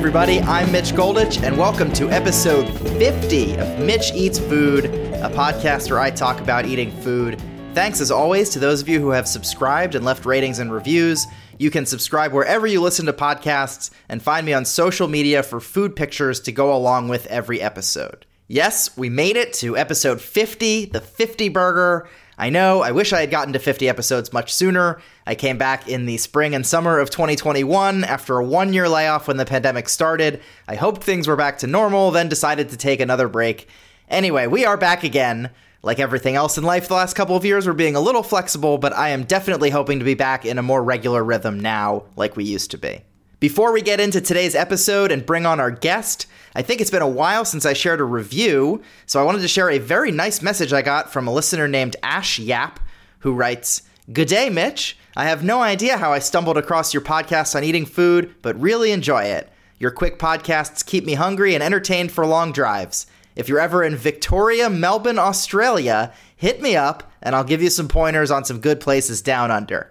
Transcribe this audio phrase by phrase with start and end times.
[0.00, 0.40] everybody.
[0.40, 2.66] I'm Mitch Goldich, and welcome to episode
[2.96, 7.38] 50 of Mitch Eats Food, a podcast where I talk about eating food.
[7.74, 11.26] Thanks, as always, to those of you who have subscribed and left ratings and reviews.
[11.58, 15.60] You can subscribe wherever you listen to podcasts and find me on social media for
[15.60, 18.24] food pictures to go along with every episode.
[18.48, 22.08] Yes, we made it to episode 50, the 50 burger.
[22.40, 24.98] I know, I wish I had gotten to 50 episodes much sooner.
[25.26, 29.28] I came back in the spring and summer of 2021 after a one year layoff
[29.28, 30.40] when the pandemic started.
[30.66, 33.68] I hoped things were back to normal, then decided to take another break.
[34.08, 35.50] Anyway, we are back again.
[35.82, 38.78] Like everything else in life the last couple of years, we're being a little flexible,
[38.78, 42.36] but I am definitely hoping to be back in a more regular rhythm now, like
[42.36, 43.02] we used to be.
[43.40, 47.00] Before we get into today's episode and bring on our guest, I think it's been
[47.00, 50.42] a while since I shared a review, so I wanted to share a very nice
[50.42, 52.78] message I got from a listener named Ash Yap,
[53.20, 53.80] who writes
[54.12, 54.98] Good day, Mitch.
[55.16, 58.92] I have no idea how I stumbled across your podcast on eating food, but really
[58.92, 59.50] enjoy it.
[59.78, 63.06] Your quick podcasts keep me hungry and entertained for long drives.
[63.36, 67.88] If you're ever in Victoria, Melbourne, Australia, hit me up and I'll give you some
[67.88, 69.90] pointers on some good places down under.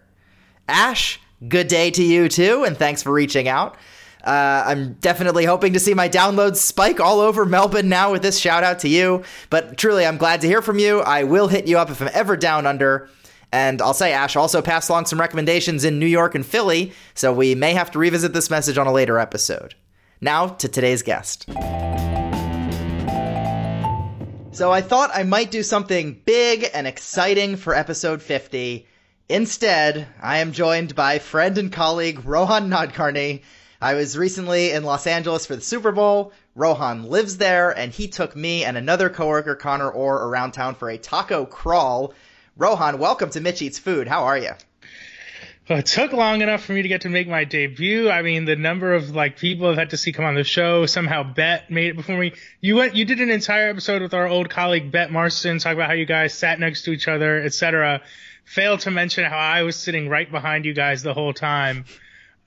[0.67, 3.77] Ash, good day to you too, and thanks for reaching out.
[4.23, 8.37] Uh, I'm definitely hoping to see my downloads spike all over Melbourne now with this
[8.37, 9.23] shout out to you.
[9.49, 10.99] But truly, I'm glad to hear from you.
[10.99, 13.09] I will hit you up if I'm ever down under.
[13.51, 17.33] And I'll say Ash also passed along some recommendations in New York and Philly, so
[17.33, 19.73] we may have to revisit this message on a later episode.
[20.21, 21.45] Now to today's guest.
[24.51, 28.85] So I thought I might do something big and exciting for episode 50.
[29.31, 33.43] Instead, I am joined by friend and colleague Rohan Nadkarni.
[33.79, 36.33] I was recently in Los Angeles for the Super Bowl.
[36.55, 40.89] Rohan lives there, and he took me and another coworker, Connor Orr, around town for
[40.89, 42.11] a taco crawl.
[42.57, 44.07] Rohan, welcome to Mitch Eats Food.
[44.07, 44.53] How are you?
[45.69, 48.09] Well, it took long enough for me to get to make my debut.
[48.09, 50.87] I mean, the number of like people I've had to see come on the show.
[50.87, 52.33] Somehow, Bet made it before me.
[52.59, 55.85] You went, you did an entire episode with our old colleague Bet Marston, talk about
[55.85, 58.01] how you guys sat next to each other, etc.
[58.45, 61.85] Failed to mention how I was sitting right behind you guys the whole time.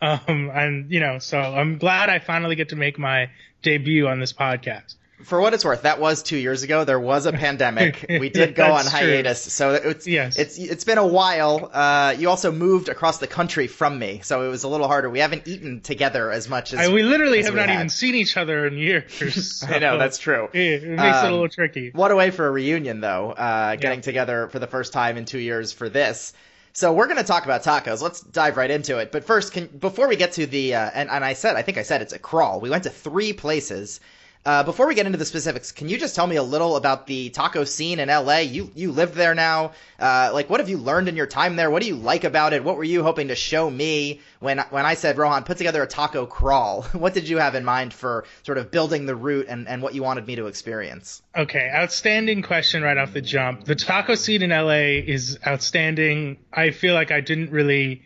[0.00, 3.30] Um, and you know, so I'm glad I finally get to make my
[3.62, 6.84] debut on this podcast for what it's worth, that was two years ago.
[6.84, 8.06] There was a pandemic.
[8.22, 9.50] We did go on hiatus, true.
[9.50, 10.36] so it's yes.
[10.38, 11.70] it's it's been a while.
[11.72, 15.08] Uh, you also moved across the country from me, so it was a little harder.
[15.10, 17.74] We haven't eaten together as much as I, we literally as have we not had.
[17.76, 19.58] even seen each other in years.
[19.58, 20.48] So I know that's true.
[20.52, 21.90] It, makes Um, it a little tricky.
[21.92, 23.32] What a way for a reunion, though.
[23.32, 24.02] Uh, getting Yeah.
[24.02, 26.32] together for the first time in two years for this.
[26.74, 28.00] So we're going to talk about tacos.
[28.00, 29.12] Let's dive right into it.
[29.12, 31.76] But first, can, before we get to the uh, and, and I said I think
[31.76, 32.60] I said it's a crawl.
[32.60, 34.00] We went to three places.
[34.44, 37.06] Uh, before we get into the specifics, can you just tell me a little about
[37.06, 38.38] the taco scene in LA?
[38.38, 39.72] You you live there now.
[40.00, 41.70] Uh, like, what have you learned in your time there?
[41.70, 42.64] What do you like about it?
[42.64, 45.86] What were you hoping to show me when when I said Rohan put together a
[45.86, 46.82] taco crawl?
[47.02, 49.92] What did you have in mind for sort of building the route and, and what
[49.94, 51.20] you wanted me to experience?
[51.36, 53.64] Okay, outstanding question right off the jump.
[53.64, 56.38] The taco scene in LA is outstanding.
[56.52, 58.02] I feel like I didn't really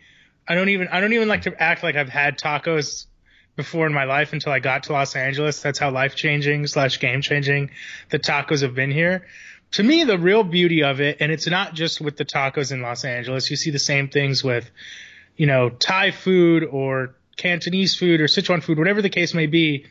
[0.47, 3.05] I don't even I don't even like to act like I've had tacos
[3.57, 5.61] before in my life until I got to Los Angeles.
[5.61, 7.71] That's how life changing slash game changing
[8.09, 9.27] the tacos have been here.
[9.71, 12.81] To me, the real beauty of it, and it's not just with the tacos in
[12.81, 13.49] Los Angeles.
[13.49, 14.69] You see the same things with,
[15.35, 19.85] you know, Thai food or Cantonese food or Sichuan food, whatever the case may be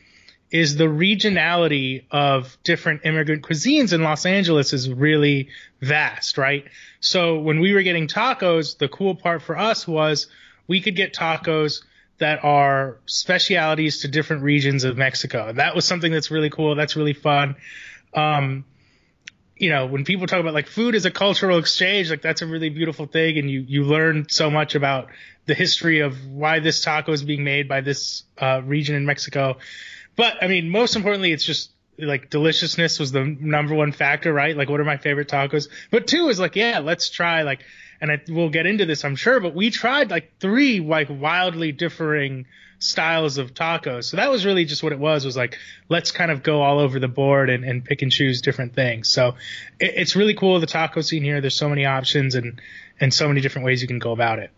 [0.49, 5.49] is the regionality of different immigrant cuisines in Los Angeles is really
[5.81, 6.63] vast, right?
[7.01, 10.27] So when we were getting tacos, the cool part for us was
[10.67, 11.83] we could get tacos
[12.19, 15.47] that are specialities to different regions of Mexico.
[15.49, 16.75] And that was something that's really cool.
[16.75, 17.55] That's really fun.
[18.13, 18.65] Um,
[19.55, 22.47] you know, when people talk about like food as a cultural exchange, like that's a
[22.47, 23.37] really beautiful thing.
[23.37, 25.09] And you, you learn so much about
[25.45, 29.57] the history of why this taco is being made by this uh, region in Mexico.
[30.15, 34.55] But I mean, most importantly, it's just like deliciousness was the number one factor, right?
[34.55, 35.69] Like, what are my favorite tacos?
[35.89, 37.61] But two is like, yeah, let's try like,
[38.01, 41.71] and I, we'll get into this, I'm sure, but we tried like three like wildly
[41.71, 42.45] differing
[42.79, 44.05] styles of tacos.
[44.05, 45.57] So that was really just what it was, was like,
[45.89, 49.09] let's kind of go all over the board and, and pick and choose different things.
[49.09, 49.29] So
[49.79, 51.41] it, it's really cool, the taco scene here.
[51.41, 52.61] There's so many options and,
[52.99, 54.51] and so many different ways you can go about it.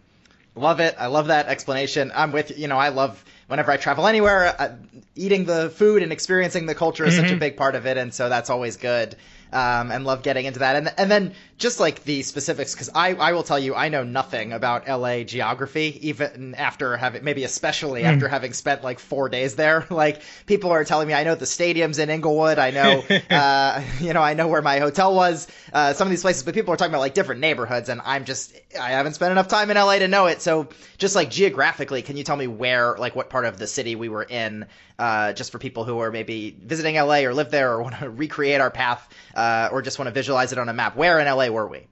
[0.56, 0.96] Love it.
[1.00, 2.12] I love that explanation.
[2.14, 2.58] I'm with you.
[2.58, 4.76] You know, I love whenever I travel anywhere, uh,
[5.16, 7.40] eating the food and experiencing the culture is such a Mhm.
[7.40, 9.16] big part of it, and so that's always good.
[9.52, 10.76] Um, and love getting into that.
[10.76, 14.04] And and then just like the specifics, because I I will tell you I know
[14.04, 18.32] nothing about LA geography, even after having maybe especially after Hmm.
[18.32, 19.86] having spent like four days there.
[20.00, 24.14] Like people are telling me I know the stadiums in Inglewood, I know uh, you
[24.14, 26.78] know I know where my hotel was, uh, some of these places, but people are
[26.78, 30.00] talking about like different neighborhoods, and I'm just I haven't spent enough time in LA
[30.00, 30.42] to know it.
[30.42, 33.96] So just like geographically, can you tell me where like what part of the city
[33.96, 34.66] we were in?
[34.98, 38.10] Uh, just for people who are maybe visiting LA or live there or want to
[38.10, 39.08] recreate our path
[39.40, 40.98] uh, or just want to visualize it on a map.
[40.98, 41.88] Where in LA were we?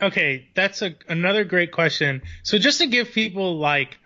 [0.00, 2.22] Okay, that's a another great question.
[2.44, 3.98] So just to give people like,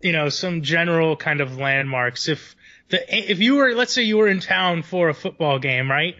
[0.00, 2.28] you know, some general kind of landmarks.
[2.28, 2.56] If
[2.88, 6.16] the if you were let's say you were in town for a football game, right?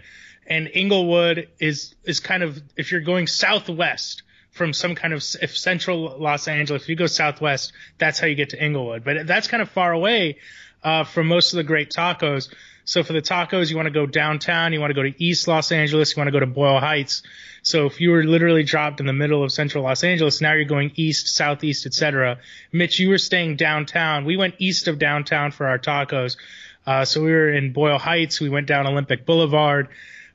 [0.47, 5.57] And Inglewood is is kind of if you're going southwest from some kind of if
[5.57, 9.03] central Los Angeles, if you go southwest, that's how you get to Inglewood.
[9.03, 10.37] But that's kind of far away
[10.83, 12.53] uh, from most of the great tacos.
[12.85, 15.47] So for the tacos, you want to go downtown, you want to go to East
[15.47, 17.23] Los Angeles, you want to go to Boyle Heights.
[17.63, 20.65] So if you were literally dropped in the middle of central Los Angeles, now you're
[20.65, 22.39] going east, southeast, etc.
[22.73, 24.25] Mitch, you were staying downtown.
[24.25, 26.37] We went east of downtown for our tacos.
[26.85, 28.41] Uh, so we were in Boyle Heights.
[28.41, 29.89] We went down Olympic Boulevard.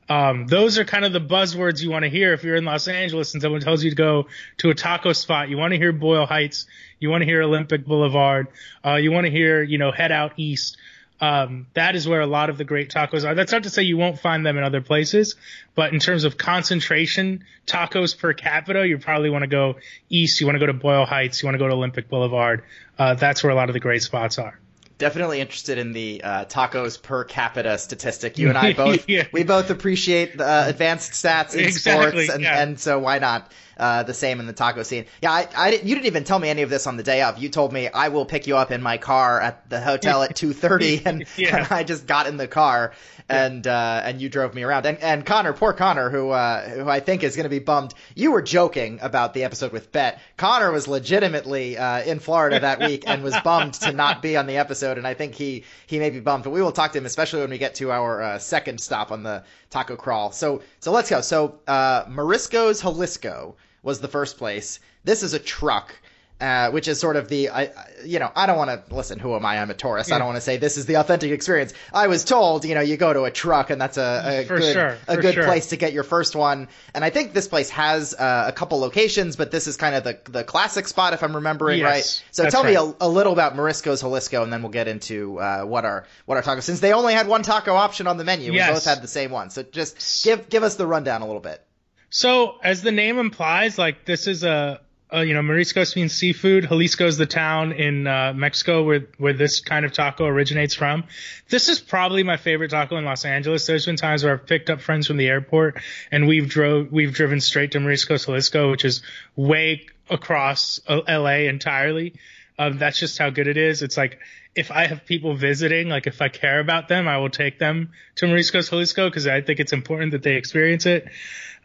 [0.10, 2.88] Um, those are kind of the buzzwords you want to hear if you're in Los
[2.88, 4.28] Angeles and someone tells you to go
[4.60, 5.50] to a taco spot.
[5.50, 6.66] You want to hear Boyle Heights.
[7.00, 8.48] You want to hear Olympic Boulevard.
[8.86, 10.78] Uh, you want to hear, you know, head out east.
[11.19, 13.34] Um, that is where a lot of the great tacos are.
[13.34, 15.36] That's not to say you won't find them in other places,
[15.74, 19.78] but in terms of concentration, tacos per capita, you probably want to go
[20.10, 20.40] east.
[20.40, 21.42] You want to go to Boyle Heights.
[21.42, 22.64] You want to go to Olympic Boulevard.
[23.00, 24.60] Uh, that's where a lot of the great spots are.
[25.00, 28.38] Definitely interested in the uh, tacos per capita statistic.
[28.38, 29.28] You and I both Yeah.
[29.31, 32.62] we both appreciate the uh, advanced stats in Exactly, sports, and, yeah.
[32.62, 35.06] and so why not uh, the same in the taco scene?
[35.21, 37.21] Yeah, I, I didn't- you didn't even tell me any of this on the day
[37.21, 37.38] of.
[37.38, 40.35] You told me I will pick you up in my car at the hotel at
[40.35, 41.57] two thirty, and, Yeah.
[41.57, 42.94] and I just got in the car
[43.29, 44.85] and uh, and you drove me around.
[44.85, 47.94] And and Connor, poor Connor, who uh, who I think is going to be bummed.
[48.15, 50.19] You were joking about the episode with Bet.
[50.38, 54.47] Connor was legitimately uh, in Florida that week and was bummed to not be on
[54.47, 56.44] the episode, and I think he he may be bummed.
[56.45, 59.12] But we will talk to him, especially when we get to our uh, second stop
[59.12, 60.31] on the taco crawl.
[60.31, 61.21] So so let's go.
[61.21, 63.56] So uh, Mariscos Jalisco
[63.88, 64.80] was the first place.
[65.06, 65.95] This is a truck.
[66.39, 67.72] Uh, which is sort of the, I,
[68.06, 69.18] you know, I don't want to listen.
[69.18, 69.57] Who am I?
[69.57, 70.12] I'm a tourist.
[70.12, 71.74] I don't want to say this is the authentic experience.
[71.92, 74.60] I was told, you know, you go to a truck and that's a, a For
[74.60, 75.45] good, sure, a for good sure.
[75.45, 76.68] place to get your first one.
[76.94, 80.04] And I think this place has uh, a couple locations, but this is kind of
[80.04, 82.24] the the classic spot if I'm remembering Yes, right.
[82.30, 85.63] So tell me a, a little about Mariscos Jalisco, and then we'll get into uh,
[85.63, 86.62] what our what our tacos.
[86.62, 89.31] Since they only had one taco option on the menu, we both had the same
[89.31, 89.50] one.
[89.50, 91.63] So just give give us the rundown a little bit.
[92.09, 96.68] So, as the name implies, like this is a, a you know, Mariscos means seafood.
[96.68, 101.04] Jalisco is the town in uh, Mexico where where this kind of taco originates from.
[101.50, 103.65] This is probably my favorite taco in Los Angeles.
[103.65, 105.81] There's been times where I've picked up friends from the airport
[106.12, 109.01] and we've drove we've driven straight to Mariscos Jalisco, which is
[109.36, 112.13] way across uh, LA entirely.
[112.60, 113.83] Um, that's just how good it is.
[113.83, 114.19] It's like
[114.56, 117.92] if I have people visiting, like if I care about them, I will take them
[118.15, 121.07] to Mariscos Jalisco because I think it's important that they experience it.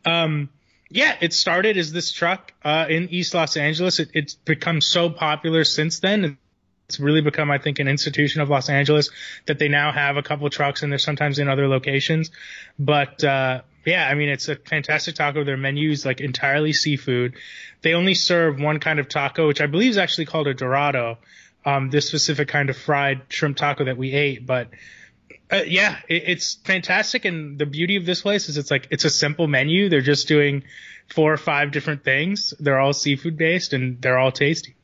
[0.05, 0.51] Um,
[0.91, 3.99] yeah, it started as this truck uh, in East Los Angeles.
[3.99, 6.37] It, it's become so popular since then.
[6.89, 9.11] It's really become, I think, an institution of Los Angeles
[9.47, 12.31] that they now have a couple trucks and they're sometimes in other locations.
[12.79, 15.45] But uh, yeah, I mean, it's a fantastic taco.
[15.45, 17.35] Their menu's like entirely seafood.
[17.81, 21.19] They only serve one kind of taco, which I believe is actually called a Dorado.
[21.65, 24.69] Um, this specific kind of fried shrimp taco that we ate, but
[25.53, 27.25] uh, yeah, it, it's fantastic.
[27.25, 29.89] And the beauty of this place is it's like it's a simple menu.
[29.89, 30.65] They're just doing
[31.09, 32.55] four or five different things.
[32.59, 34.75] They're all seafood based and they're all tasty.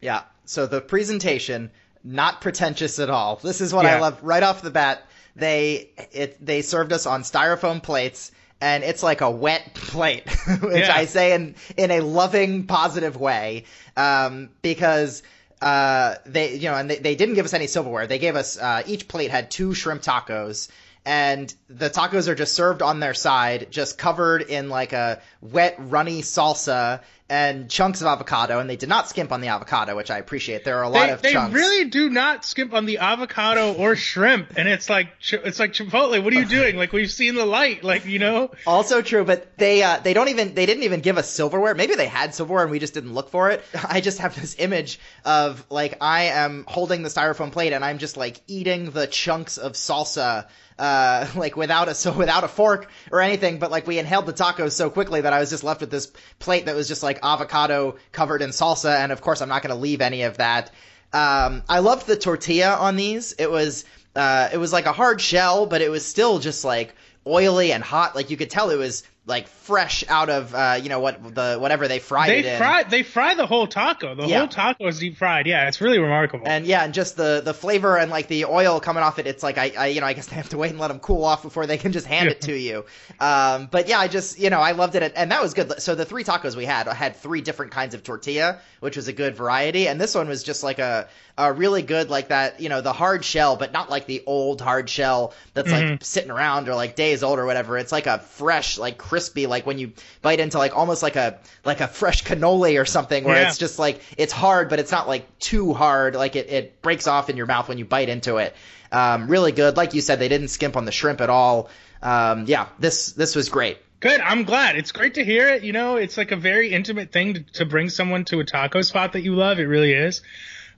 [0.00, 0.22] Yeah.
[0.44, 1.70] So the presentation,
[2.02, 3.36] not pretentious at all.
[3.36, 5.02] This is what I love right off the bat.
[5.36, 10.28] They it they served us on styrofoam plates, and it's like a wet plate,
[10.62, 10.96] which Yeah.
[10.96, 13.64] I say in in a loving, positive way,
[13.96, 15.22] um, because.
[15.60, 18.06] Uh, they, you know, and they, they didn't give us any silverware.
[18.06, 20.68] They gave us, uh, each plate had two shrimp tacos,
[21.04, 25.76] and the tacos are just served on their side, just covered in like a wet,
[25.78, 28.58] runny salsa and chunks of avocado.
[28.58, 30.64] And they did not skimp on the avocado, which I appreciate.
[30.64, 31.54] There are a lot They, of they chunks.
[31.54, 36.22] really do not skimp on the avocado or shrimp, and it's like it's like Chipotle.
[36.22, 36.76] What are you doing?
[36.76, 38.50] Like we've seen the light, like you know.
[38.66, 41.74] Also true, but they uh, they don't even they didn't even give us silverware.
[41.74, 43.64] Maybe they had silverware and we just didn't look for it.
[43.88, 47.98] I just have this image of like I am holding the styrofoam plate and I'm
[47.98, 50.46] just like eating the chunks of salsa
[50.78, 54.32] uh, like without a so without a fork or anything, but like we inhaled the
[54.32, 57.17] tacos so quickly that I was just left with this plate that was just like
[57.22, 60.70] avocado covered in salsa, and of course I'm not going to leave any of that.
[61.12, 63.34] Um, I loved the tortilla on these.
[63.38, 63.84] It was
[64.14, 66.94] uh, it was like a hard shell, but it was still just like
[67.26, 68.14] oily and hot.
[68.14, 71.58] Like you could tell it was like fresh out of uh, you know what the
[71.60, 72.58] whatever they fried they it in.
[72.58, 74.14] fry they fry the whole taco.
[74.14, 74.38] The Yeah.
[74.38, 75.46] whole taco is deep fried.
[75.46, 76.48] Yeah, it's really remarkable.
[76.48, 79.42] And yeah, and just the the flavor and like the oil coming off it, it's
[79.42, 81.24] like I, I you know I guess they have to wait and let them cool
[81.24, 82.86] off before they can just hand it to you.
[83.20, 85.80] Um, but yeah, I just you know I loved it, and that was good.
[85.82, 89.12] So the three tacos we had had three different kinds of tortilla, which was a
[89.12, 92.68] good variety, and this one was just like a a really good like that you
[92.68, 96.68] know the hard shell, but not like the old hard shell that's like sitting around
[96.68, 97.76] or like days old or whatever.
[97.78, 101.38] It's like a fresh like crispy like when you bite into like almost like a
[101.64, 103.48] like a fresh cannoli or something where Yeah.
[103.48, 106.14] it's just like it's hard, but it's not like too hard.
[106.14, 108.54] Like it, it breaks off in your mouth when you bite into it.
[108.92, 109.76] Um, really good.
[109.76, 111.68] Like you said, they didn't skimp on the shrimp at all.
[112.00, 113.78] Um, yeah, this this was great.
[114.00, 114.20] Good.
[114.20, 114.76] I'm glad.
[114.76, 115.64] It's great to hear it.
[115.64, 118.82] You know, it's like a very intimate thing to, to bring someone to a taco
[118.82, 119.58] spot that you love.
[119.58, 120.22] It really is.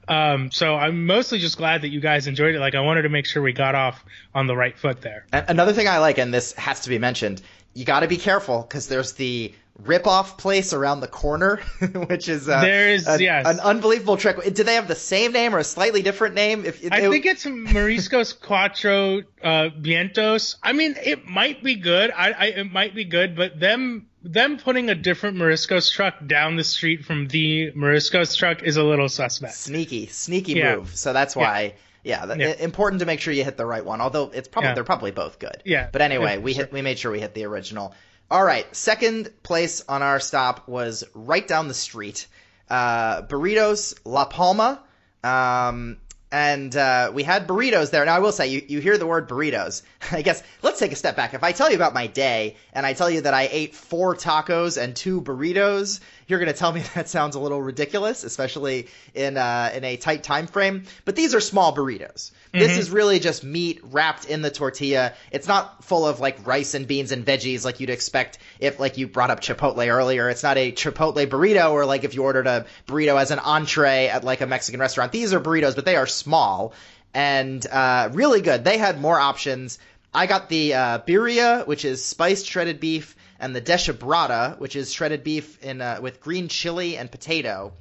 [0.08, 2.60] Um, so I'm mostly just glad that you guys enjoyed it.
[2.60, 4.04] Like I wanted to make sure we got off
[4.34, 5.24] on the right foot there.
[5.32, 7.42] A- Another thing I like, and this has to be mentioned,
[7.74, 11.56] you got to be careful because there's the rip-off place around the corner,
[12.08, 13.46] which is uh, There is- an, yes.
[13.46, 14.36] an unbelievable trick.
[14.52, 16.64] Do they have the same name or a slightly different name?
[16.66, 20.56] If I it- think it's Mariscos Cuatro uh, Vientos.
[20.62, 22.10] I mean, it might be good.
[22.10, 26.56] I, I it might be good, but them them putting a different Mariscos truck down
[26.56, 29.54] the street from the Mariscos truck is a little suspect.
[29.54, 30.76] sneaky, sneaky Yeah.
[30.76, 30.94] move.
[30.96, 31.74] So that's why.
[32.02, 32.64] Yeah, th- Yeah.
[32.64, 34.00] important to make sure you hit the right one.
[34.00, 34.74] Although it's probably Yeah.
[34.74, 35.62] they're probably both good.
[35.64, 35.88] Yeah.
[35.92, 36.64] But anyway, Yeah, we sure.
[36.64, 37.94] hit we made sure we hit the original.
[38.30, 42.26] All right, second place on our stop was right down the street.
[42.70, 44.80] Uh, burritos La Palma.
[45.24, 45.98] Um,
[46.32, 48.04] and uh, we had burritos there.
[48.04, 49.82] Now, I will say, you, you hear the word burritos.
[50.12, 51.34] I guess let's take a step back.
[51.34, 54.14] If I tell you about my day and I tell you that I ate four
[54.14, 58.88] tacos and two burritos, you're going to tell me that sounds a little ridiculous, especially
[59.14, 60.84] in uh, in a tight time frame.
[61.04, 62.30] But these are small burritos.
[62.52, 65.12] This is really just meat wrapped in the tortilla.
[65.30, 68.98] It's not full of like rice and beans and veggies like you'd expect if like
[68.98, 70.28] you brought up Chipotle earlier.
[70.28, 74.08] It's not a Chipotle burrito or like if you ordered a burrito as an entree
[74.08, 75.12] at like a Mexican restaurant.
[75.12, 76.72] These are burritos, but they are small
[77.14, 78.64] and uh, really good.
[78.64, 79.78] They had more options.
[80.12, 84.92] I got the uh, birria, which is spiced shredded beef, and the deshebrada, which is
[84.92, 87.72] shredded beef in uh, with green chili and potato.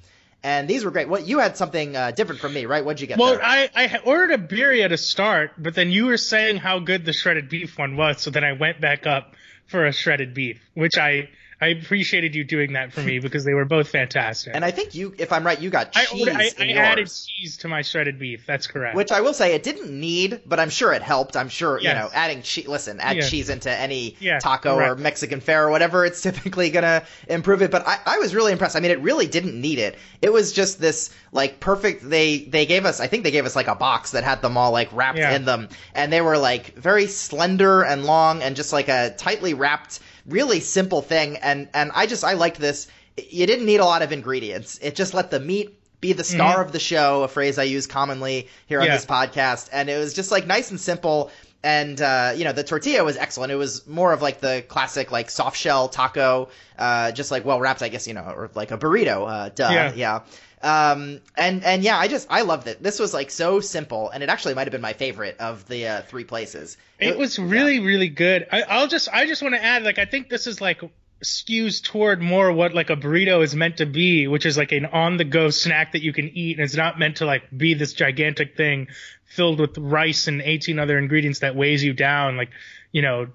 [0.41, 1.09] And these were great.
[1.09, 2.83] What you had something uh, different from me, right?
[2.83, 3.19] What'd you get?
[3.19, 3.43] Well, there?
[3.43, 7.11] I, I ordered a birria to start, but then you were saying how good the
[7.11, 9.35] shredded beef one was, so then I went back up
[9.67, 11.29] for a shredded beef, which I
[11.61, 14.55] I appreciated you doing that for me because they were both fantastic.
[14.55, 16.77] And I think you, if I'm right, you got I, cheese I, I yours.
[16.77, 18.45] added cheese to my shredded beef.
[18.45, 18.95] That's correct.
[18.95, 21.35] Which I will say it didn't need, but I'm sure it helped.
[21.35, 22.67] I'm sure you know adding cheese.
[22.67, 24.95] Listen, add cheese into any Yeah, taco or.
[24.95, 26.05] Mexican fare or whatever.
[26.05, 27.71] It's typically gonna improve it.
[27.71, 28.75] But I, I was really impressed.
[28.75, 29.97] I mean, it really didn't need it.
[30.21, 32.09] It was just this like perfect.
[32.09, 32.99] They they gave us.
[32.99, 35.35] I think they gave us like a box that had them all like wrapped Yeah.
[35.35, 39.53] in them, and they were like very slender and long and just like a tightly
[39.53, 39.99] wrapped,
[40.29, 41.37] really simple thing.
[41.37, 42.87] And and I just I liked this.
[43.29, 44.79] You didn't need a lot of ingredients.
[44.81, 47.85] It just let the meat be the star of the show, a phrase I use
[47.85, 48.95] commonly here on Yeah.
[48.95, 49.67] this podcast.
[49.73, 51.29] And it was just like nice and simple.
[51.61, 53.51] And uh, you know the tortilla was excellent.
[53.51, 57.59] It was more of like the classic like soft shell taco, uh, just like well
[57.59, 59.29] wrapped, I guess you know, or like a burrito.
[59.29, 59.91] Uh, duh, Yeah.
[59.93, 60.19] yeah.
[60.61, 62.83] Um, and and yeah, I just I loved it.
[62.83, 65.87] This was like so simple, and it actually might have been my favorite of the
[65.87, 66.77] uh, three places.
[66.99, 68.47] It was really, really good.
[68.51, 70.81] I, I'll just, I just want to add, like, I think this is like
[71.23, 74.85] skews toward more what like a burrito is meant to be, which is like an
[74.85, 78.57] on-the-go snack that you can eat, and it's not meant to like be this gigantic
[78.57, 78.87] thing
[79.25, 82.35] filled with rice and 18 other ingredients that weighs you down.
[82.35, 82.49] Like,
[82.91, 83.27] you know,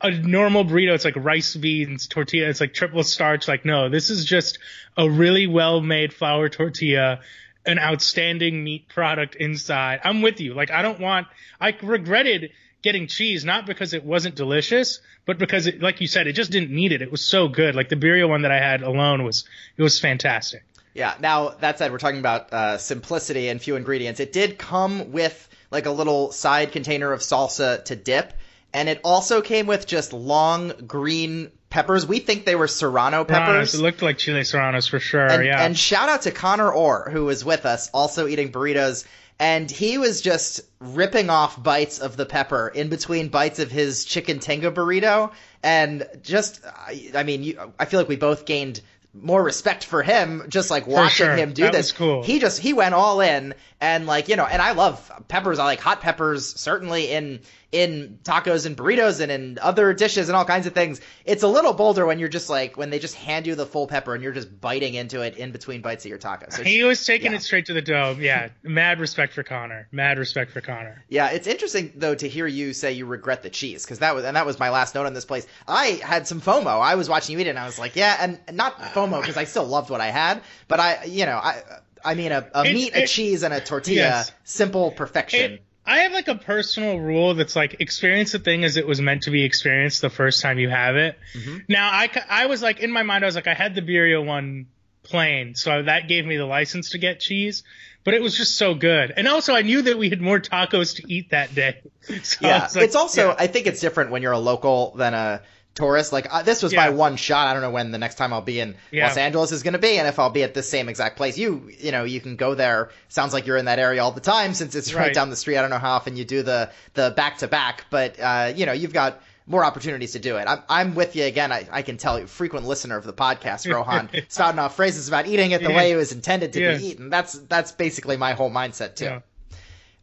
[0.00, 3.48] a normal burrito, it's like rice, beans, tortilla, it's like triple starch.
[3.48, 4.58] Like, no, this is just
[4.96, 7.20] a really well-made flour tortilla,
[7.66, 10.00] an outstanding meat product inside.
[10.04, 10.54] I'm with you.
[10.54, 11.26] Like, I don't want,
[11.60, 16.26] I regretted getting cheese, not because it wasn't delicious, but because it, like you said,
[16.26, 17.02] it just didn't need it.
[17.02, 17.74] It was so good.
[17.74, 19.44] Like the birria one that I had alone was,
[19.76, 20.62] it was fantastic.
[20.94, 21.14] Yeah.
[21.20, 24.20] Now that said, we're talking about uh, simplicity and few ingredients.
[24.20, 28.32] It did come with like a little side container of salsa to dip,
[28.72, 32.06] and it also came with just long green peppers.
[32.06, 33.70] We think they were serrano peppers.
[33.70, 35.26] Serranos, it looked like chile serranos for sure.
[35.26, 35.64] And, yeah.
[35.64, 39.04] and shout out to Connor Orr, who was with us, also eating burritos.
[39.40, 44.04] And he was just ripping off bites of the pepper in between bites of his
[44.04, 45.32] chicken tinga burrito.
[45.62, 48.80] And just, I, I mean, you, I feel like we both gained
[49.14, 51.36] more respect for him just like watching sure.
[51.36, 51.92] him do That this.
[51.92, 52.22] cool.
[52.22, 55.58] He just he went all in and like you know and I love peppers.
[55.58, 60.36] I like hot peppers certainly in in tacos and burritos and in other dishes and
[60.36, 61.02] all kinds of things.
[61.26, 63.86] It's a little bolder when you're just like when they just hand you the full
[63.86, 66.46] pepper and you're just biting into it in between bites of your taco.
[66.50, 67.38] So he was taking yeah.
[67.38, 68.22] it straight to the dome.
[68.22, 69.88] Yeah, mad respect for Connor.
[69.92, 71.04] Mad respect for Connor.
[71.08, 74.24] Yeah, it's interesting though to hear you say you regret the cheese because that was
[74.24, 75.46] and that was my last note on this place.
[75.66, 76.80] I had some FOMO.
[76.80, 79.36] I was watching you eat it and I was like, yeah, and not FOMO because
[79.36, 81.62] I still loved what I had, but I, you know, I.
[82.04, 83.96] I mean, a, a meat, it, a cheese, and a tortilla.
[83.96, 84.32] Yes.
[84.44, 85.54] Simple perfection.
[85.54, 89.00] It, I have like a personal rule that's like experience the thing as it was
[89.00, 91.18] meant to be experienced the first time you have it.
[91.34, 91.58] Mm-hmm.
[91.66, 94.24] Now I, I was like in my mind I was like I had the Birria
[94.24, 94.66] one
[95.02, 97.64] plain, so that gave me the license to get cheese,
[98.04, 99.14] but it was just so good.
[99.16, 101.80] And also I knew that we had more tacos to eat that day.
[102.22, 103.36] So yeah, like, it's also yeah.
[103.38, 105.42] I think it's different when you're a local than a
[105.74, 106.12] tourist.
[106.12, 106.86] Like uh, this was yeah.
[106.86, 107.48] my one shot.
[107.48, 109.06] I don't know when the next time I'll be in yeah.
[109.06, 111.38] Los Angeles is going to be, and if I'll be at the same exact place.
[111.38, 112.90] You, you know, you can go there.
[113.08, 115.36] Sounds like you're in that area all the time since it's right, right down the
[115.36, 115.56] street.
[115.56, 118.66] I don't know how often you do the the back to back, but uh, you
[118.66, 120.46] know, you've got more opportunities to do it.
[120.46, 121.50] I'm, I'm with you again.
[121.52, 125.26] I, I can tell you, frequent listener of the podcast, Rohan, spouting off phrases about
[125.26, 125.76] eating it the yeah.
[125.76, 127.08] way it was intended to be eaten.
[127.08, 129.22] That's that's basically my whole mindset too.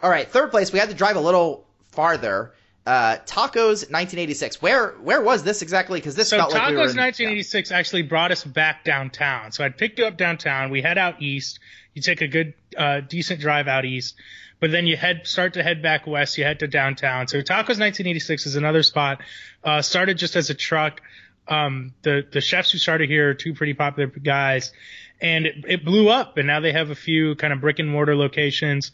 [0.02, 0.72] All right, third place.
[0.72, 2.54] We had to drive a little farther.
[2.86, 4.62] Uh, Tacos 1986.
[4.62, 6.00] Where where was this exactly?
[6.00, 7.78] Because this so felt Tacos like we were in, 1986 yeah.
[7.78, 9.52] actually brought us back downtown.
[9.52, 10.70] So I'd picked you up downtown.
[10.70, 11.60] We head out east.
[11.96, 14.16] You take a good, uh, decent drive out east,
[14.60, 16.38] but then you head start to head back west.
[16.38, 17.28] You head to downtown.
[17.28, 19.22] So Tacos 1986 is another spot.
[19.64, 21.02] Uh, started just as a truck.
[21.48, 24.72] Um, the the chefs who started here are two pretty popular guys,
[25.20, 26.38] and it, it blew up.
[26.38, 28.92] And now they have a few kind of brick and mortar locations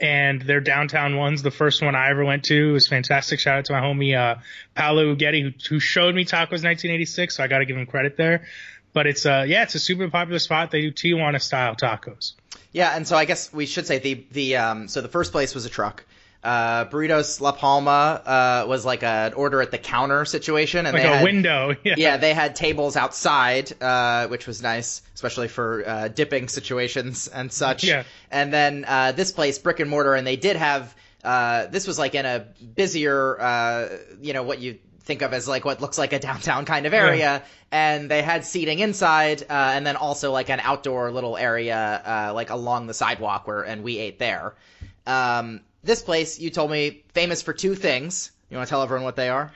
[0.00, 1.42] and their downtown ones.
[1.42, 3.40] The first one I ever went to was fantastic.
[3.40, 4.40] Shout out to my homie uh,
[4.74, 8.16] Paolo Uggetti who, who showed me tacos 1986, so I got to give him credit
[8.16, 8.46] there.
[8.92, 10.70] But it's uh yeah, it's a super popular spot.
[10.70, 12.32] They do Tijuana style tacos.
[12.72, 15.54] Yeah, and so I guess we should say the the um so the first place
[15.54, 16.04] was a truck.
[16.42, 21.02] Uh, Burritos La Palma uh, was like an order at the counter situation, and like
[21.02, 21.74] they a had, window.
[21.84, 21.94] Yeah.
[21.96, 27.52] yeah, they had tables outside, uh, which was nice, especially for uh, dipping situations and
[27.52, 27.84] such.
[27.84, 28.04] Yeah.
[28.30, 30.94] And then uh, this place, brick and mortar, and they did have.
[31.24, 35.64] Uh, this was like in a busier, you know, what you think of as like
[35.64, 37.42] what looks like a downtown kind of area, yeah.
[37.72, 42.86] and they had seating inside, and then also like an outdoor little area, like along
[42.86, 44.54] the sidewalk where, and we ate there.
[45.06, 48.30] Um, this place, you told me, famous for two things.
[48.50, 49.52] You want to tell everyone what they are?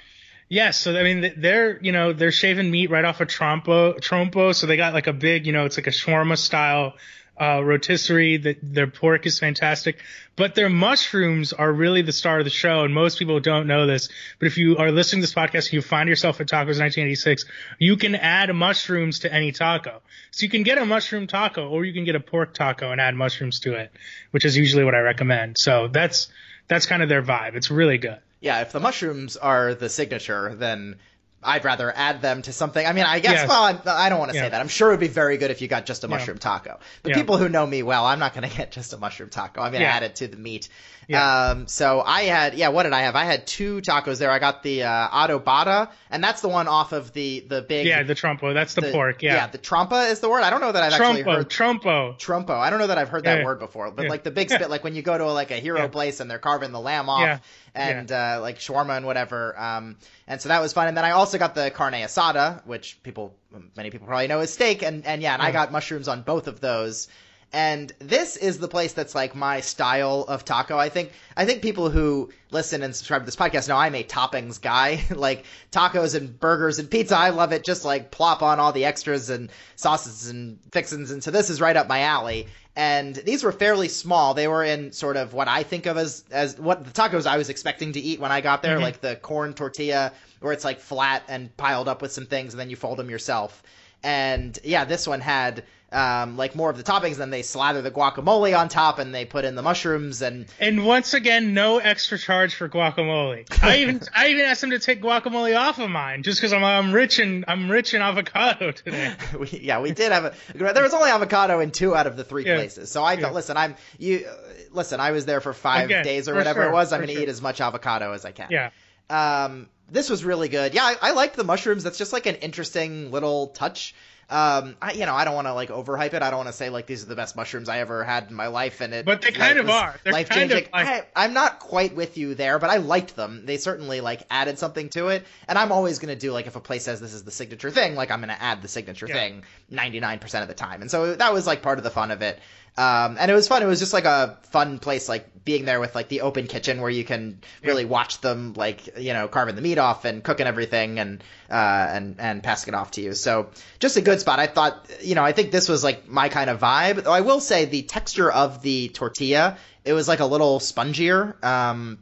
[0.49, 4.01] Yes, so I mean they're you know they're shaving meat right off a of trompo
[4.01, 6.95] trompo, so they got like a big you know it's like a shawarma style
[7.40, 8.37] uh, rotisserie.
[8.37, 10.03] That their pork is fantastic,
[10.37, 13.87] but their mushrooms are really the star of the show, and most people don't know
[13.87, 14.09] this.
[14.38, 17.44] But if you are listening to this podcast and you find yourself at Tacos 1986,
[17.79, 20.03] you can add mushrooms to any taco.
[20.31, 23.00] So you can get a mushroom taco, or you can get a pork taco and
[23.00, 23.92] add mushrooms to it,
[24.31, 25.57] which is usually what I recommend.
[25.59, 26.29] So that's
[26.68, 27.57] that's kind of their vibe.
[27.57, 28.18] It's really good.
[28.40, 30.96] Yeah, if the mushrooms are the signature, then
[31.42, 32.87] I'd rather add them to something.
[32.87, 33.48] I mean, I guess, yes.
[33.48, 34.44] well, I'm, I do not want to yeah.
[34.44, 34.61] say that.
[34.61, 36.42] I'm sure it would be very good if you got just a mushroom yeah.
[36.42, 36.79] taco.
[37.03, 37.16] But yeah.
[37.16, 39.62] people who know me well, I'm not going to get just a mushroom taco.
[39.62, 40.68] I'm going to add it to the meat.
[41.12, 43.16] Um, so I had, yeah, what did I have?
[43.16, 44.31] I had two tacos there.
[44.31, 47.87] I got the uh, adobada, and that's the one off of the the big.
[47.87, 48.55] Yeah, the trompo.
[48.55, 49.22] That's the, the pork.
[49.22, 49.35] Yeah.
[49.35, 50.42] Yeah, the trompa is the word.
[50.42, 51.50] I don't know that I've trompo, actually heard.
[51.50, 52.18] Trompo.
[52.18, 52.57] Trompo.
[52.57, 53.90] I don't know that I've heard that word before.
[53.90, 56.20] But like the big spit, like when you go to a, like a hero place
[56.20, 57.40] and they're carving the lamb off
[57.74, 58.37] and yeah.
[58.37, 59.59] uh, like shawarma and whatever.
[59.59, 60.88] Um, and so that was fun.
[60.88, 63.35] And then I also got the carne asada, which people,
[63.76, 64.83] many people probably know is steak.
[64.83, 65.48] And, and yeah, and yeah.
[65.48, 67.09] I got mushrooms on both of those.
[67.52, 70.78] And this is the place that's like my style of taco.
[70.78, 74.04] I think I think people who listen and subscribe to this podcast know I'm a
[74.04, 75.02] toppings guy.
[75.11, 77.64] like tacos and burgers and pizza, I love it.
[77.64, 81.11] Just like plop on all the extras and sauces and fixins.
[81.11, 82.46] And so this is right up my alley
[82.81, 84.33] and these were fairly small.
[84.33, 87.37] They were in sort of what I think of as as what the tacos I
[87.37, 88.85] was expecting to eat when I got there, mm-hmm.
[88.85, 92.61] like the corn tortilla, where it's like flat and piled up with some things, and
[92.61, 93.62] then you fold them yourself.
[94.03, 97.16] And yeah, this one had um, like more of the toppings.
[97.16, 100.22] Then they slather the guacamole on top, and they put in the mushrooms.
[100.22, 103.46] And and once again, no extra charge for guacamole.
[103.62, 106.64] I even I even asked them to take guacamole off of mine just because I'm
[106.64, 109.14] I'm rich in I'm rich in avocado today.
[109.38, 110.35] we, yeah, we did have a.
[110.55, 112.57] There was only avocado in two out of the three yeah.
[112.57, 112.90] places.
[112.90, 113.33] So I thought, yeah.
[113.33, 114.26] listen, I'm you.
[114.72, 116.92] Listen, I was there for five days or whatever sure, it was.
[116.92, 117.22] I'm going to sure.
[117.22, 118.48] eat as much avocado as I can.
[118.50, 118.70] Yeah.
[119.11, 120.73] Um, this was really good.
[120.75, 121.83] Yeah, I, I liked the mushrooms.
[121.83, 123.94] That's just like an interesting little touch.
[124.29, 126.23] Um, I, you know, I don't want to like overhype it.
[126.23, 128.37] I don't want to say like these are the best mushrooms I ever had in
[128.37, 129.05] my life, and it.
[129.05, 129.96] But they kind like, of are.
[130.05, 130.57] They're life changing.
[130.57, 133.44] like- I, I'm not quite with you there, but I liked them.
[133.44, 136.61] They certainly like added something to it, and I'm always gonna do like if a
[136.61, 139.14] place says this is the signature thing, like I'm gonna add the signature Yeah.
[139.14, 139.42] thing
[139.73, 142.38] 99% of the time, and so that was like part of the fun of it.
[142.81, 143.62] Um, and it was fun.
[143.62, 146.81] It was just like a fun place, like being there with like the open kitchen
[146.81, 150.47] where you can really watch them, like you know, carving the meat off and cooking
[150.47, 153.12] everything and uh, and and passing it off to you.
[153.12, 154.38] So just a good spot.
[154.38, 157.05] I thought, you know, I think this was like my kind of vibe.
[157.05, 161.45] Though I will say the texture of the tortilla, it was like a little spongier,
[161.45, 161.99] um,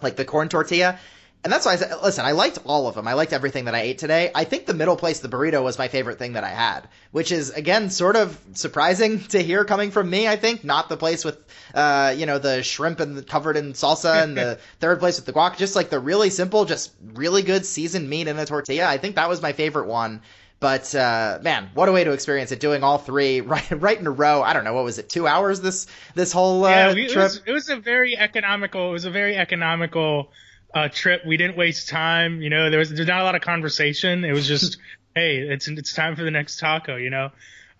[0.00, 0.98] like the corn tortilla.
[1.44, 3.06] And that's why I said, listen, I liked all of them.
[3.06, 4.30] I liked everything that I ate today.
[4.34, 7.30] I think the middle place, the burrito, was my favorite thing that I had, which
[7.32, 10.64] is, again, sort of surprising to hear coming from me, I think.
[10.64, 11.38] Not the place with,
[11.74, 15.26] uh, you know, the shrimp and the, covered in salsa and the third place with
[15.26, 15.58] the guac.
[15.58, 18.86] Just like the really simple, just really good seasoned meat in a tortilla.
[18.86, 20.22] I think that was my favorite one.
[20.60, 22.60] But uh, man, what a way to experience it!
[22.60, 24.42] Doing all three right right in a row.
[24.42, 27.10] I don't know what was it, two hours this this whole uh, yeah, we, it,
[27.10, 27.24] trip.
[27.24, 28.88] was, it was a very economical.
[28.88, 30.32] It was a very economical
[30.74, 31.24] uh, trip.
[31.24, 32.42] We didn't waste time.
[32.42, 34.24] You know, there was there's not a lot of conversation.
[34.24, 34.78] It was just,
[35.14, 36.96] hey, it's it's time for the next taco.
[36.96, 37.30] You know,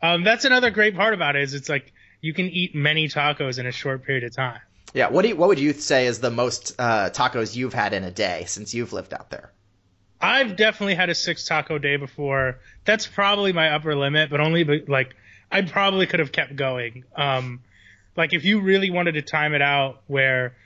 [0.02, 3.58] um, that's another great part about it is it's like you can eat many tacos
[3.58, 4.60] in a short period of time.
[4.94, 7.92] Yeah, what do you, what would you say is the most uh, tacos you've had
[7.92, 9.50] in a day since you've lived out there?
[10.20, 12.60] I've definitely had a six taco day before.
[12.84, 15.16] That's probably my upper limit, but only but like
[15.50, 17.04] I probably could have kept going.
[17.14, 17.60] Um,
[18.16, 20.56] like if you really wanted to time it out where,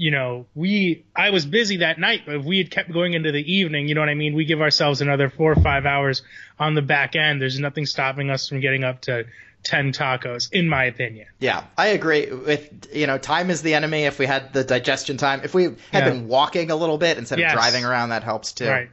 [0.00, 3.32] you know, we I was busy that night, but if we had kept going into
[3.32, 6.22] the evening, you know what I mean, we give ourselves another four or five hours
[6.58, 7.40] on the back end.
[7.42, 9.26] There's nothing stopping us from getting up to
[9.62, 11.26] ten tacos, in my opinion.
[11.38, 14.04] Yeah, I agree with you know time is the enemy.
[14.04, 16.08] If we had the digestion time, if we had Yeah.
[16.10, 17.52] been walking a little bit instead Yes.
[17.52, 18.68] of driving around, that helps too.
[18.70, 18.88] Right.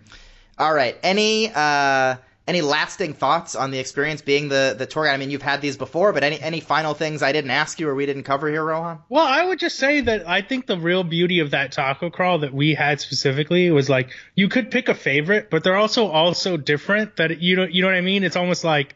[0.58, 0.98] All right.
[1.04, 2.16] Any uh,
[2.48, 5.14] any lasting thoughts on the experience being the the tour guide?
[5.14, 7.90] I mean, you've had these before, but any any final things I didn't ask you
[7.90, 9.00] or we didn't cover here, Rohan?
[9.10, 12.40] Well, I would just say that I think the real beauty of that taco crawl
[12.40, 16.34] that we had specifically was like you could pick a favorite, but they're also all
[16.34, 18.24] so different that you don't you know what I mean?
[18.24, 18.96] It's almost like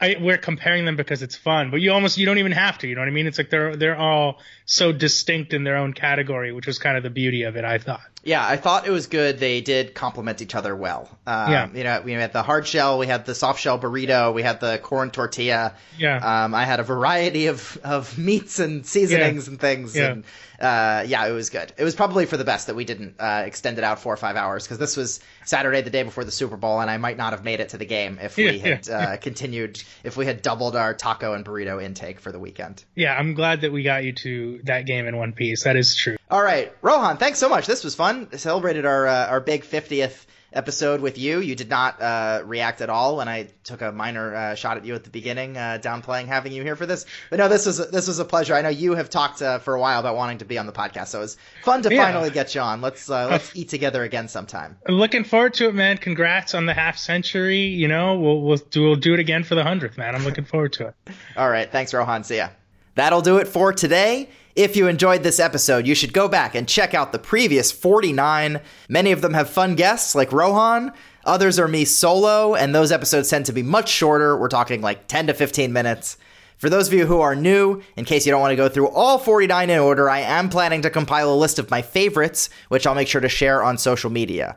[0.00, 2.88] I, we're comparing them because it's fun, but you almost you don't even have to.
[2.88, 3.26] You know what I mean?
[3.26, 7.02] It's like they're they're all so distinct in their own category, which was kind of
[7.02, 7.64] the beauty of it.
[7.64, 8.00] I thought.
[8.24, 9.38] Yeah, I thought it was good.
[9.38, 11.08] They did complement each other well.
[11.26, 11.68] Um, Yeah.
[11.72, 14.60] You know, we had the hard shell, we had the soft shell burrito, we had
[14.60, 15.74] the corn tortilla.
[15.96, 16.44] Yeah.
[16.44, 19.96] Um, I had a variety of, of meats and seasonings and things.
[19.96, 20.10] Yeah.
[20.12, 20.24] And
[20.60, 21.72] uh, yeah, it was good.
[21.78, 24.16] It was probably for the best that we didn't uh, extend it out four or
[24.16, 27.16] five hours because this was Saturday, the day before the Super Bowl, and I might
[27.16, 30.26] not have made it to the game if we Yeah, had uh, continued, if we
[30.26, 32.84] had doubled our taco and burrito intake for the weekend.
[32.96, 35.62] Yeah, I'm glad that we got you to that game in one piece.
[35.62, 36.16] That is true.
[36.28, 37.66] All right, Rohan, thanks so much.
[37.68, 38.07] This was fun.
[38.36, 41.40] Celebrated our uh, our big 50th episode with you.
[41.40, 44.86] You did not uh, react at all when I took a minor uh, shot at
[44.86, 47.04] you at the beginning, uh, downplaying having you here for this.
[47.28, 48.54] But no, this was a, this was a pleasure.
[48.54, 50.72] I know you have talked uh, for a while about wanting to be on the
[50.72, 52.04] podcast, so it was fun to Yeah.
[52.04, 52.80] finally get you on.
[52.80, 54.78] Let's uh, let's eat together again sometime.
[54.88, 55.98] I'm looking forward to it, man.
[55.98, 57.66] Congrats on the half century.
[57.66, 60.14] You know, we'll we'll do we'll do it again for the hundredth, man.
[60.14, 60.94] I'm looking forward to it.
[61.36, 61.70] All right.
[61.70, 62.24] Thanks, Rohan.
[62.24, 62.48] See ya.
[62.98, 64.28] That'll do it for today.
[64.56, 68.60] If you enjoyed this episode, you should go back and check out the previous 49.
[68.88, 70.92] Many of them have fun guests like Rohan.
[71.24, 74.36] Others are me solo, and those episodes tend to be much shorter.
[74.36, 76.16] We're talking like 10 to 15 minutes.
[76.56, 78.88] For those of you who are new, in case you don't want to go through
[78.88, 82.84] all 49 in order, I am planning to compile a list of my favorites, which
[82.84, 84.56] I'll make sure to share on social media.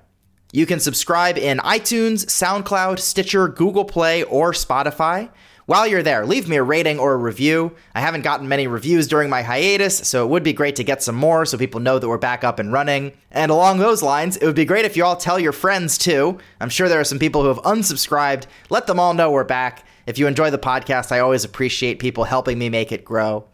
[0.52, 5.30] You can subscribe in iTunes, SoundCloud, Stitcher, Google Play, or Spotify.
[5.72, 7.72] While you're there, leave me a rating or a review.
[7.96, 11.02] I haven't gotten many reviews during my hiatus, so it would be great to get
[11.02, 13.14] some more so people know that we're back up and running.
[13.32, 16.38] And along those lines, it would be great if you all tell your friends too.
[16.60, 18.48] I'm sure there are some people who have unsubscribed.
[18.70, 19.86] Let them all know we're back.
[20.08, 23.46] If you enjoy the podcast, I always appreciate people helping me make it grow.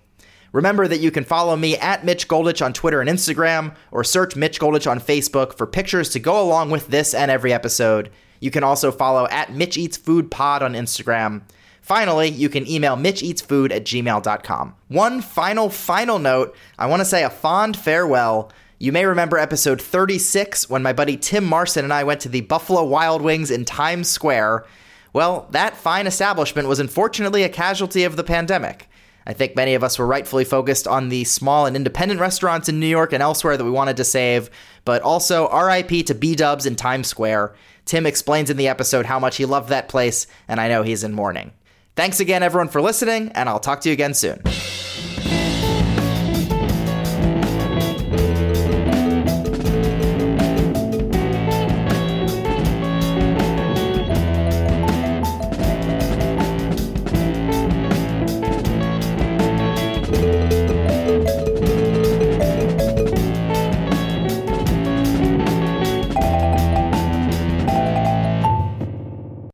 [0.54, 4.36] Remember that you can follow me at Mitch Goldich on Twitter and Instagram, or search
[4.36, 8.10] Mitch Goldich on Facebook for pictures to go along with this and every episode.
[8.40, 11.44] You can also follow at Mitch Eats Food Pod on Instagram.
[11.88, 14.76] Finally, you can email mitcheatsfood at gmail.com.
[14.90, 18.52] One final, final note I want to say a fond farewell.
[18.78, 22.42] You may remember episode 36 when my buddy Tim Marson and I went to the
[22.42, 24.66] Buffalo Wild Wings in Times Square.
[25.14, 28.90] Well, that fine establishment was unfortunately a casualty of the pandemic.
[29.26, 32.82] I think many of us were rightfully focused on the small and independent restaurants in
[32.82, 34.50] New York and elsewhere that we wanted to save,
[34.84, 37.56] but also RIP to B Dubs in Times Square.
[37.86, 41.06] Tim explains in the episode how much he loved that place, and I know he's
[41.06, 41.54] in mourning.
[41.98, 44.40] Thanks again, everyone, for listening, and I'll talk to you again soon.